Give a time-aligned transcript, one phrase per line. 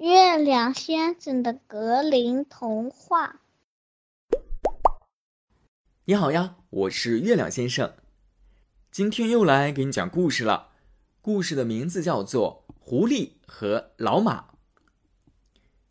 [0.00, 3.42] 月亮先生的格林童话。
[6.06, 7.92] 你好呀，我是月亮先生，
[8.90, 10.70] 今天又来给你讲故事了。
[11.20, 14.40] 故事的名字叫做《狐狸和老马》。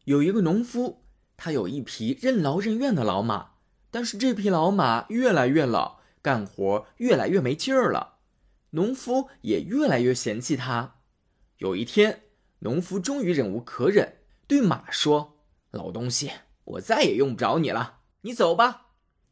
[0.06, 1.04] 有一个农夫，
[1.38, 3.52] 他有一匹任劳任怨的老马，
[3.92, 8.16] 但是这匹老马越来越老，干活越来越没劲儿了，
[8.72, 10.96] 农夫也越来越嫌弃他。
[11.58, 12.24] 有一天，
[12.60, 14.18] 农夫终于忍无可忍，
[14.48, 15.38] 对马说
[15.72, 16.32] ：“老东西，
[16.66, 18.88] 我再也用不着你了，你走吧。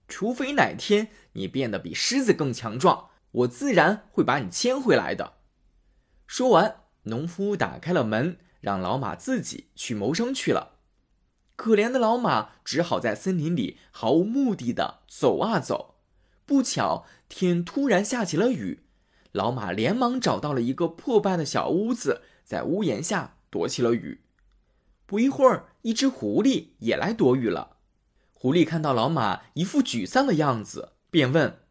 [0.07, 5.33] 除非哪天你变得比狮子更强壮，我自然会把你牵回来的。”
[6.25, 10.79] 说完，农夫打开了门，让老马自己去谋生去了。
[11.55, 15.95] 可怜的老马只好在森林里毫无目的的走啊走。
[16.45, 18.83] 不巧，天突然下起了雨，
[19.33, 23.33] 老马连忙找到了一个破败的小屋子，在屋檐下。
[23.49, 24.21] 躲起了雨，
[25.05, 27.77] 不一会儿，一只狐狸也来躲雨了。
[28.33, 31.61] 狐狸看到老马一副沮丧的样子，便问：“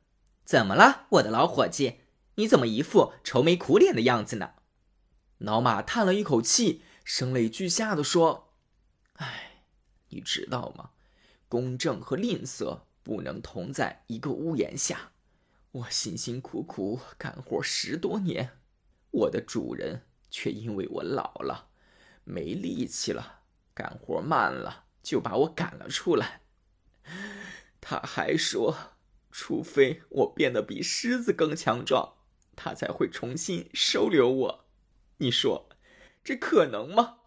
[0.42, 2.00] 怎么了，我的老伙计？
[2.37, 4.53] 你怎么一副愁眉苦脸的样子呢？”
[5.37, 8.55] 老马叹了一口气，声泪俱下的说
[9.20, 9.67] ：“哎，
[10.09, 10.93] 你知道吗？
[11.47, 15.12] 公正和吝啬不能同在一个屋檐下。
[15.72, 18.53] 我辛辛苦苦干活十多年，
[19.11, 20.05] 我的主人。”
[20.39, 21.69] 却因为我老了，
[22.25, 23.41] 没力气了，
[23.73, 26.43] 干活慢了，就把我赶了出来。
[27.81, 28.77] 他还说，
[29.31, 32.17] 除非我变得比狮子更强壮，
[32.55, 34.67] 他才会重新收留我。
[35.17, 35.70] 你说，
[36.23, 37.21] 这可能吗？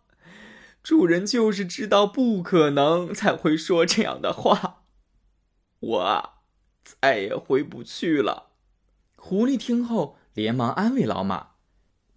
[0.84, 4.84] 主人就是知道不可能，才会说这样的话。
[5.80, 6.34] 我
[6.84, 8.52] 再也回不去了。
[9.16, 11.56] 狐狸听后，连忙安慰老马。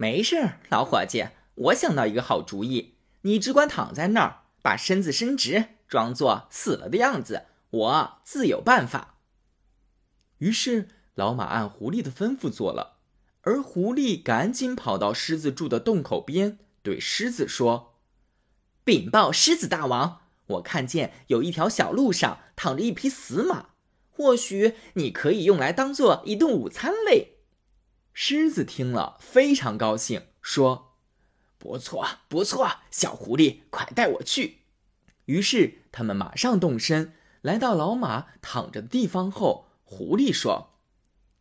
[0.02, 2.96] 没事，老伙计，我想到一个好主意。
[3.20, 9.18] 你只管躺在那儿，把身子伸直，装作死了的样子，我自有办法。
[10.38, 12.96] 于是，老马按狐狸的吩咐做了，
[13.42, 17.94] 而狐狸赶紧跑到狮子住的洞口边，对狮子说
[18.82, 23.66] ：“禀报狮子大王，我看见有一条小路上躺着一匹死马，
[24.10, 27.36] 或许你可以用来当做一顿午餐嘞。”
[28.14, 30.96] 狮子听了非常高兴，说
[31.56, 34.58] ：“不错，不错，小狐狸，快带我去。”
[35.24, 40.74] 于是他们马上动身，来到老马躺着的地方后，狐狸说：“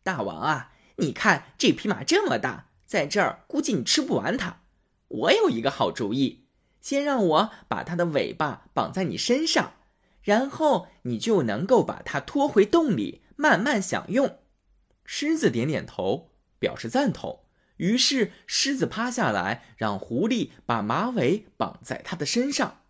[0.02, 4.62] 大王啊，你看这匹马这么大，在这儿估计你吃不完它。
[5.08, 6.46] 我有一个好主意，
[6.80, 9.74] 先让我把它的尾巴绑在你身上，
[10.22, 14.38] 然后你就能够把它拖回洞里，慢慢享用。”
[15.04, 16.31] 狮子点点头。
[16.62, 17.40] 表示赞同，
[17.78, 22.82] 于是狮子趴下来，让狐狸把马尾绑在他的身上。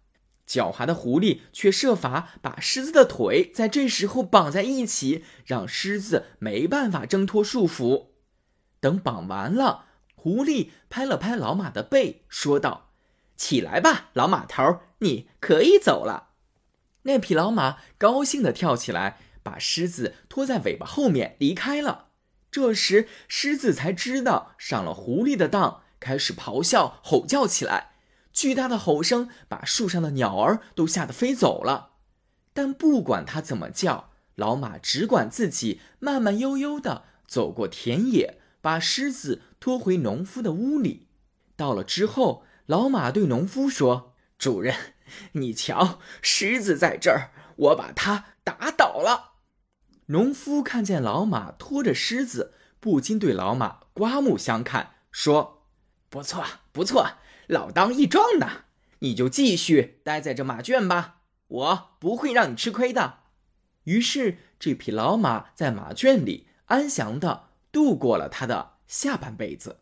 [0.47, 8.09] 狡猾的狐狸却设法把狮子的腿在这时候绑在一起，让狮子没办法挣脱束缚。
[8.79, 12.91] 等绑完了，狐狸拍了拍老马的背，说道
[13.35, 16.35] ：“起来吧，老马头，你可以走了。”
[17.05, 22.09] 那匹老马高兴地跳起来，把狮子拖在尾巴后面离开了。
[22.53, 27.93] 这时，狮子才知道上了狐狸的当，开始咆哮、吼叫起来。
[28.31, 31.93] 巨大的吼声把树上的鸟儿都吓得飞走了。
[32.53, 41.07] 但不管它怎么叫，老马只管自己慢慢悠悠地走过田野，把狮子拖回农夫的屋里。
[41.57, 44.77] 到了之后，老马对农夫说：“主人，
[45.33, 49.32] 你瞧，狮子在这儿，我把它打倒了。”
[50.07, 55.67] 农夫看见老马拖着狮子，不禁对老马刮目相看，说
[56.11, 57.13] ：“不错，不错，
[57.47, 58.65] 老当益壮呢。
[58.99, 63.21] 你就继续待在这马圈吧，我不会让你吃亏的。”
[63.85, 69.82] 于是，这匹老马在马圈里安详的度过了他的下半辈子。